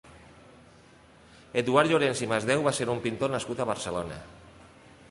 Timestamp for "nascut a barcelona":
3.37-4.21